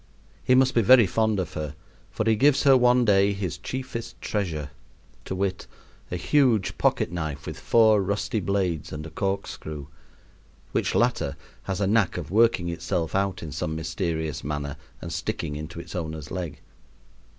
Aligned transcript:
He 0.43 0.55
must 0.55 0.73
be 0.73 0.81
very 0.81 1.05
fond 1.05 1.39
of 1.39 1.53
her, 1.53 1.75
for 2.09 2.27
he 2.27 2.35
gives 2.35 2.63
her 2.63 2.75
one 2.75 3.05
day 3.05 3.33
his 3.33 3.59
chiefest 3.59 4.19
treasure, 4.19 4.71
to 5.25 5.35
wit, 5.35 5.67
a 6.09 6.15
huge 6.15 6.79
pocket 6.79 7.11
knife 7.11 7.45
with 7.45 7.59
four 7.59 8.01
rusty 8.01 8.39
blades 8.39 8.91
and 8.91 9.05
a 9.05 9.11
corkscrew, 9.11 9.85
which 10.71 10.95
latter 10.95 11.37
has 11.65 11.79
a 11.79 11.85
knack 11.85 12.17
of 12.17 12.31
working 12.31 12.67
itself 12.67 13.13
out 13.13 13.43
in 13.43 13.51
some 13.51 13.75
mysterious 13.75 14.43
manner 14.43 14.75
and 15.03 15.13
sticking 15.13 15.55
into 15.55 15.79
its 15.79 15.95
owner's 15.95 16.31
leg. 16.31 16.61